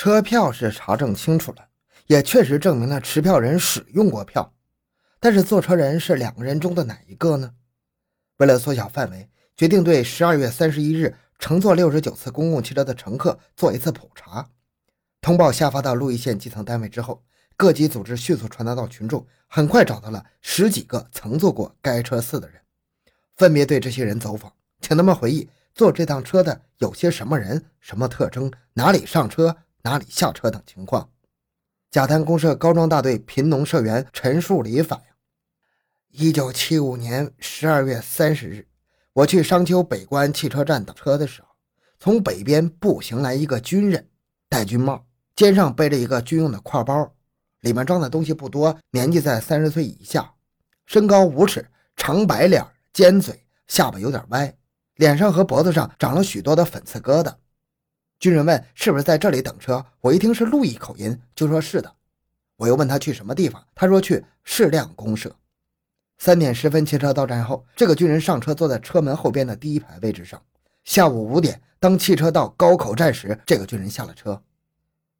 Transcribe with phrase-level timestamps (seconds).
[0.00, 1.68] 车票是查证清楚了，
[2.06, 4.54] 也确实证明了持票人使用过票，
[5.20, 7.52] 但是坐车人是两个人中的哪一个呢？
[8.38, 9.28] 为了缩小范围，
[9.58, 14.48] 决定对十二月三十一日乘坐六十九次公共汽车的乘客做一次普查。
[15.20, 17.22] 通报下发到鹿邑县基层单位之后，
[17.54, 22.58] 各级组织迅速传达到群众，很快找到了十几个曾坐过该车次的人，
[23.36, 31.10] 分别对这些人走访，请他们回忆坐这趟车的有些什么人、什么特征、哪里上车、哪里下车等情况。
[31.90, 38.68] 贾滩公社高庄大队贫农社员陈树礼反映：一九七五年十二月三十日，
[39.12, 41.48] 我去商丘北关汽车站等车的时候，
[41.98, 44.08] 从北边步行来一个军人，
[44.48, 45.06] 戴军帽。
[45.36, 47.14] 肩上背着一个军用的挎包，
[47.60, 50.34] 里面装的东西不多，年纪在三十岁以下，
[50.84, 51.66] 身高五尺，
[51.96, 52.62] 长白脸，
[52.92, 54.54] 尖嘴，下巴有点歪，
[54.96, 57.34] 脸上和脖子上长了许多的粉刺疙瘩。
[58.20, 61.90] 军人问：“是不是在这里等车？”我一听是鹿邑口音，就说是的。
[62.56, 65.34] 我又问他去什么地方，他说去市亮公社。
[66.18, 70.42] 三点十分，汽车到站后，这个军人上车，坐在车门后边的第一排位置上。
[70.84, 74.42] 下午五点，当汽车到高口站时，这个军人下了车。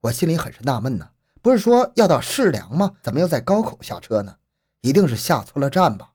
[0.00, 1.08] 我心里很是纳闷呢，
[1.40, 2.96] 不是说要到市粮吗？
[3.00, 4.34] 怎么又在高口下车呢？
[4.80, 6.14] 一定是下错了站吧？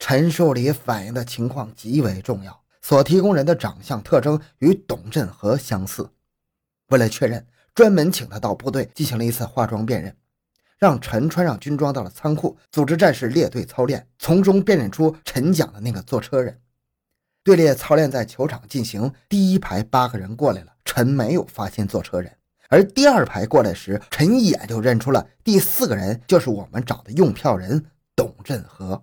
[0.00, 6.08] 陈树礼反映的情况极为重要，所提供人的长相特征与董振和相似。
[6.90, 10.16] 为了确认，专门请他到部队进行了一次化妆辨认，
[10.78, 16.60] 让陈穿上军装到了仓库，组织战士列队操练，从中辨认出陈讲的那个坐车人。
[17.42, 22.36] 队列操练在球场进行，第一排八个人过来了，陈没有发现坐车人。
[22.68, 29.02] 而第二排过来时，陈一眼就认出了第四个人，就是我们找的用票人董振和。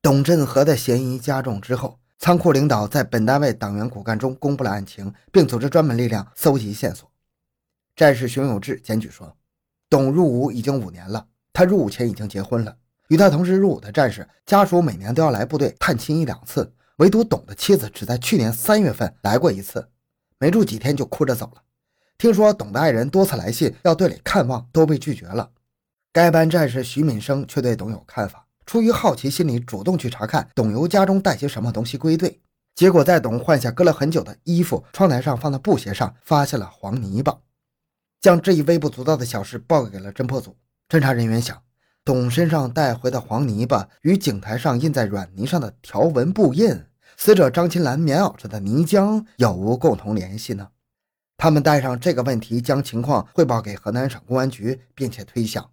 [0.00, 7.10] 董振和的嫌疑加重之后，仓库领导在本单位党员骨干中公布了案情，并组织专门力量搜集线索。
[7.96, 9.36] 战士熊有志检举说，
[9.90, 12.76] 董入伍已经五年了，他入伍前已经结婚了。
[13.08, 19.88] 与他同时入伍的战士家属每年都要来部队探亲一两次，唯独董的妻子只在去年三月份来过一次，
[20.38, 21.62] 没住几天就哭着走了。
[22.16, 25.50] 听说董的爱人多次来信要队里看望，都被拒绝了。
[26.12, 32.40] 该班战士徐敏生却对董有看法，出于好奇心理，主动去查看董由家中带些什么东西归队。
[32.74, 37.38] 结果在董换下搁了很久的衣服窗台上放的布鞋上，发现了黄泥巴。
[38.20, 40.56] 将这一微不足道的小事报给了侦破组。
[40.88, 41.62] 侦查人员想，
[42.04, 46.84] 董身上带回的黄泥巴与井台上印在软泥上的条纹布印，
[47.16, 50.68] 死者张青兰棉袄上的泥浆有无共同联系呢？
[51.36, 55.70] 他们带上这个问题，将情况汇报给河南省公安局，并且推想：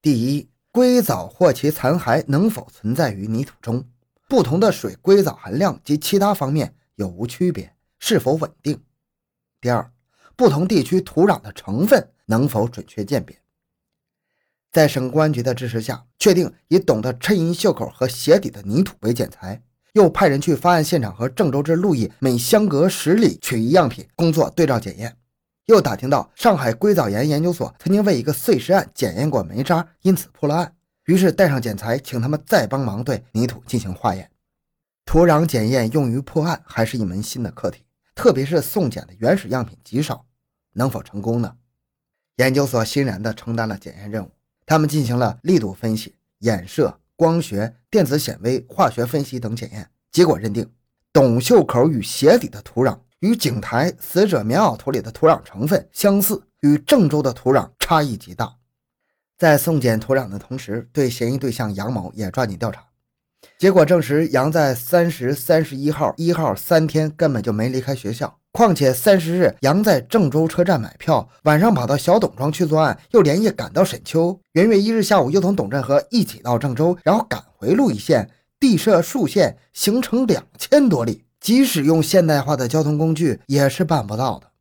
[0.00, 3.84] 第一，硅藻或其残骸能否存在于泥土中？
[4.26, 7.76] 不同的水硅藻含量及其他方面有无区别？
[7.98, 8.82] 是否稳定？
[9.60, 9.92] 第二，
[10.34, 13.36] 不同地区土壤的成分能否准确鉴别？
[14.72, 19.62] 在省公安局的支持下，确定以董的衬衣袖口和鞋底的泥土为检材。
[19.92, 25.18] 又派人去发案现场和郑州至鹿邑每相隔十里取一样品，工作对照检验。
[25.66, 30.74] 又打听到上海硅藻岩研究所曾经为一个碎尸案检验过煤渣，因此破了案。
[31.06, 34.30] 于是带上检材，请他们再帮忙对泥土进行化验。
[35.04, 37.84] 土壤检验用于破案还是一门新的课题，
[38.14, 40.26] 特别是送检的原始样品极少，
[40.74, 41.56] 能否成功呢？
[42.36, 44.30] 研究所欣然地承担了检验任务，
[44.64, 46.98] 他们进行了力度分析、衍射。
[47.14, 50.68] 光学、电子显微、化学分析等检验结果认定，
[51.12, 58.56] 董袖口与鞋底的土壤与井台死者棉袄土里的土壤成分相似，与郑州的土壤差异极大。
[59.38, 62.84] 在送检土壤的同时，对嫌疑对象杨某也抓紧调查。
[63.58, 68.38] 结果证实，杨在三十三十一号、一号三天根本就没离开学校。
[68.50, 74.38] 况且三十日，杨在郑州车站买票，晚上跑到小董庄去作案，又连夜赶到沈丘。
[74.52, 78.28] 元月一日下午，又同董振和一起到郑州，然后赶回鹿邑县，
[78.58, 84.52] 地设数县，行程两千多里，即使用现代化的交通工具也是办不到的。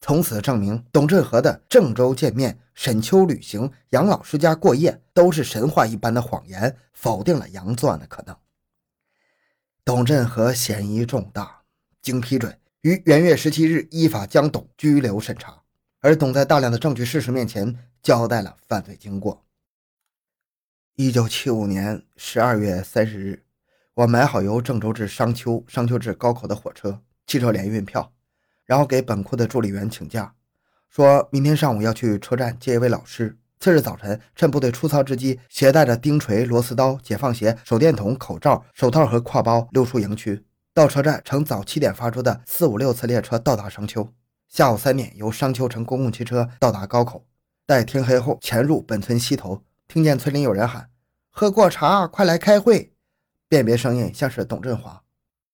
[0.00, 8.36] 从此证明，董振和的郑州见面、沈丘旅行、杨老师家过夜都是神话一般的谎言，否定了杨作案的可能。
[9.84, 11.62] 董振和嫌疑重大，
[12.02, 12.58] 经批准。
[12.82, 15.62] 于元月十七日依法将董拘留审查，
[16.00, 19.44] 而董在大量的证据事实面前交代了犯罪经过。
[20.94, 23.44] 一九七五年十二月三十日，
[23.98, 28.12] 我买好由郑州至商丘、商丘至高口的火车、汽车联运票，
[28.64, 30.34] 然后给本库的助理员请假，
[30.88, 33.36] 说明天上午要去车站接一位老师。
[33.58, 40.44] 次日早晨，趁部队出操之机，携带着钉锤、螺丝刀、解放鞋、手电筒、口罩、手套和挎包溜出营区。
[40.72, 44.08] 到车站乘早七点发出的四五六次列车到达商丘，
[44.48, 47.26] 下午三点由商丘乘公共汽车到达高口，
[47.66, 50.88] 待天黑后潜入本村西头，听见村里有人喊
[51.32, 52.92] ：“喝过茶，快来开会。”
[53.48, 55.02] 辨别声音像是董振华。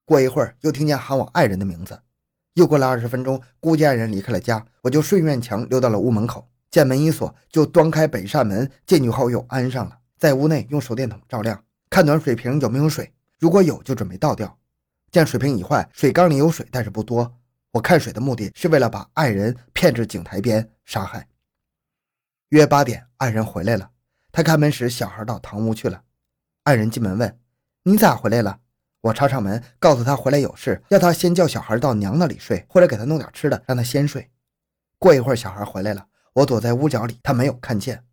[0.04, 2.02] 过一会儿又听见喊我爱人的名字。
[2.54, 14.58] 又过了二十分钟，估计爱人离开了家，我就顺院墙溜到了屋门口，见门一锁，就端开北扇门进去后又安上了，在屋内用手电筒照亮，看暖水瓶有没有水，如果有就准备倒掉。
[15.10, 17.36] 见水瓶已坏，水缸里有水，但是不多。
[17.72, 21.26] 我看水的目的是为了把爱人骗至井台边杀害。
[22.50, 23.90] 约八点，爱人回来了，
[24.30, 26.02] 他开门时，小孩到堂屋去了。
[26.64, 27.38] 爱人进门问
[27.84, 28.60] ：“你咋回来了？”
[29.02, 34.30] 我插上门，告诉他回来有事，要他先叫小孩到娘那里睡，或者给他弄点吃的，让他先睡。
[34.98, 38.04] 过一会儿，小孩回来了，我躲在屋角里，他没有看见。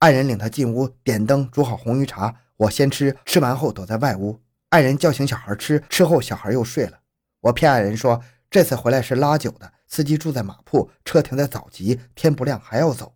[0.00, 4.42] 爱人领他进屋，点灯，煮好红鱼茶，我先吃，吃完后躲在外屋。
[4.68, 6.98] 爱人叫醒小孩吃，吃后小孩又睡了。
[7.40, 8.20] 我骗爱人说
[8.50, 13.14] 这次回来是拉酒的，司机住在马铺，车停在早集，天不亮还要走，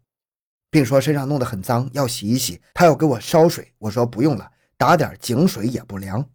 [0.70, 2.62] 并说身上弄得很脏，要洗一洗。
[2.72, 6.26] 他要给我烧水，我说不用了，打点井水也不凉。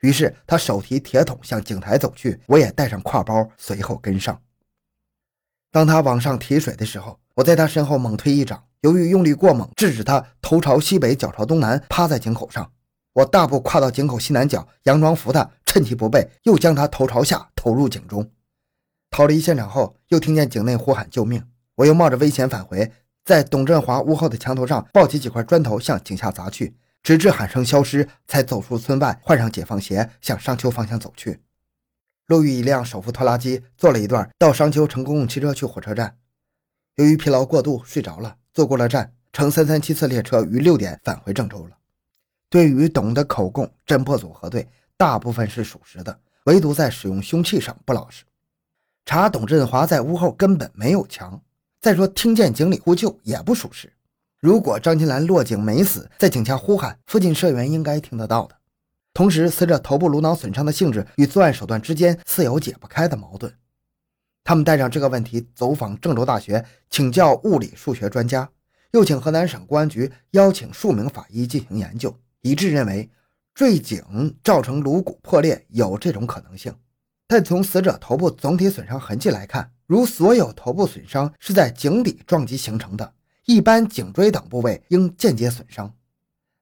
[0.00, 4.42] 于是他手提铁桶向井台走去，我也带上挎包，随后跟上。
[5.70, 12.72] 当他往上提水的时候，我在他身后猛推一掌，由于用力过猛，致使他头朝西北，脚朝东南，趴在井口上。
[13.12, 18.28] 我大步跨到井口西南角，佯装扶他，趁其不备，又将他头朝下投入井中。
[19.10, 21.44] 逃离现场后，又听见井内呼喊救命，
[21.76, 22.90] 我又冒着危险返回，
[23.24, 26.74] 在董振华屋后的墙头上抱起几块砖头向井下砸去。
[27.02, 31.40] 直至喊声消失，才走出村外，换上解放鞋，向商丘方向走去。
[32.26, 36.16] 路遇一辆手扶拖拉机，坐了一段，到商丘乘公共汽车去火车站。
[36.94, 41.76] 由于疲劳过度，睡着了，坐过了站，乘三三七次列车于六点返回郑州了。
[42.48, 48.24] 对于董的口供，侦破组核对，大部分是属实的，唯独在使用凶器上不老实。
[49.04, 51.42] 查董振华在屋后根本没有枪，
[51.80, 53.91] 再说听见井里呼救也不属实。
[54.42, 58.56] 如果张金兰落井没死，在井下呼喊，附近社员应该听得到的。
[59.14, 63.54] 同时，死者头部颅脑损伤的性质与作案手段之间似有解不开的矛盾。
[64.42, 68.50] 他们带上这个问题走访郑州大学，请教物理数学专家，
[68.90, 73.08] 又请河南省公安局邀请数名法医进行研究，一致认为
[73.54, 76.74] 坠井造成颅骨破裂有这种可能性。
[77.28, 83.12] 但从死者头部总体损伤痕迹来看，如所有头部损伤是在井底撞击形成的。
[83.44, 85.94] 一般颈椎等部位应间接损伤，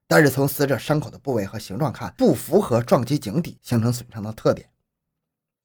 [0.06, 4.70] 但是从死者伤口的部位和形状看，不符合撞击井底形成损伤的特点。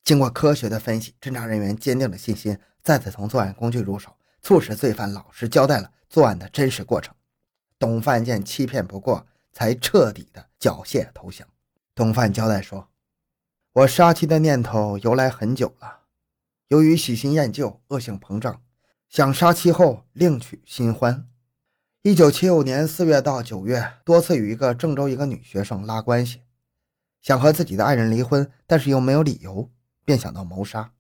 [0.03, 7.15] 经过科学的分析，侦查人员坚定了信心，再次从作案工具入手，促使罪犯老实交代了作案的真实过程。
[7.79, 11.47] 董范见欺骗不过，才彻底的缴械投降。
[11.95, 12.89] 董范交代说
[13.71, 16.01] ：“我杀妻的念头由来很久了，
[16.67, 18.61] 由于喜新厌旧，恶性膨胀。”
[19.09, 21.27] 想杀妻后另娶新欢。
[22.01, 26.41] 一九七五年四月到九月，多次与一个郑州一个女学生拉关系，
[27.21, 29.71] 想和自己的爱人离婚，但是又没有理由，
[30.03, 30.91] 便想到谋杀。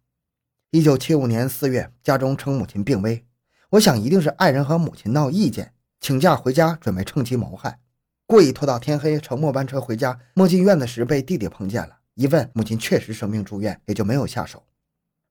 [0.71, 3.25] 一九七五年四月，家中称母亲病危，
[3.71, 7.79] 我想一定是爱人和母亲闹意见，请假回家，准备趁机谋害，
[8.25, 10.19] 故意拖到天黑，乘末班车回家。
[10.33, 14.63] 摸进院子时被弟弟碰见了，一问母亲确实生病住院，也就没有下手。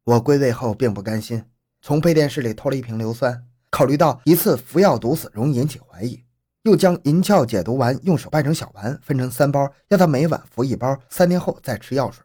[0.05, 1.45] 我归位后并不甘心。
[1.87, 6.25] 从配电室里偷了一瓶硫酸，考虑到一次服药毒死容易引起怀疑，
[6.63, 12.25] 又将银翘解毒丸用手掰成小丸，分成三包，要他每晚服一包，三天后再吃药水。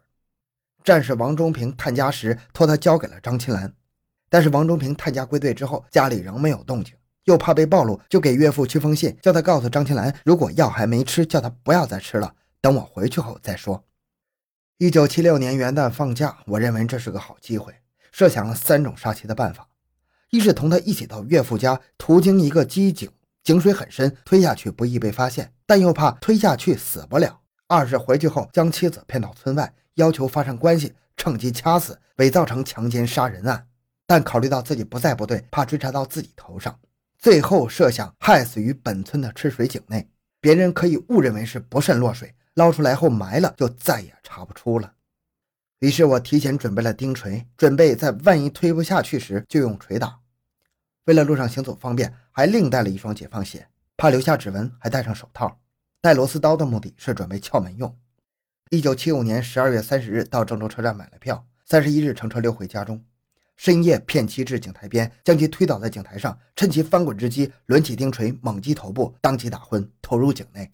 [0.82, 3.74] 战士王忠平探家时，托他交给了张青兰，
[4.30, 6.94] 但是王忠平探家归队之后，家里仍没有动静，
[7.24, 13.84] 又怕被暴露，就给岳父去封信，叫他告诉张青兰，如果药还没吃，叫他不要再吃了，等我回去后再说。
[14.78, 17.74] 一九七六年元旦放假，我认为这是个好机会。
[18.12, 19.68] 设想了三种杀妻的办法：
[20.30, 23.10] 一是同他一起到岳父家，途经一个机井，
[23.42, 33.66] 井水很深，推下去不易被发现，但又怕推下去死不了；二是回去后将妻子骗到村外，要求发生关系，趁机掐死，伪造成强奸杀人案。
[34.06, 36.78] 但考虑到自己不在部队，怕追查到自己头上，
[37.18, 40.08] 最后设想害死于本村的赤水井内，
[40.40, 44.92] 别人可以误认为是不慎落水，捞出来后埋了，就再也查不出了。
[45.80, 50.18] 于是我提前准备了钉锤，准备在万一推不下去时就用锤打。
[51.06, 55.58] 为了路上行走方便，还另带了一双解放鞋，怕留下指纹，还戴上手套。
[56.02, 57.96] 带螺丝刀的目的是准备撬门用。
[58.68, 63.02] 一九七五年十二月三十日到郑州车站买了票，三十一日乘车溜回家中。
[63.56, 70.70] 深夜骗妻至井台边，将其推倒在井台上，趁其翻滚之机，抡起钉锤猛击头部，当即打昏，投入井内。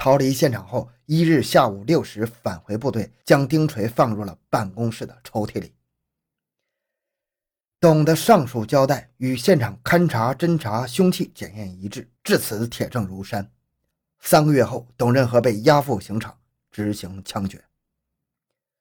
[0.00, 5.74] 逃离现场后，一日下午六时返回部队，将钉锤放入了办公室的抽屉里。
[7.78, 13.52] 董的上述交代与现场勘查、侦查、凶器检验一致，至此铁证如山。
[14.20, 16.38] 三个月后，董任和被押赴刑场
[16.70, 17.62] 执行枪决。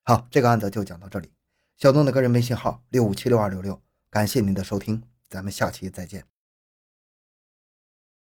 [0.03, 1.29] 好，这个案子就讲到这里。
[1.75, 6.23] 小东的个人微信号六五七六二六六，感谢您的收听，咱们下期再见。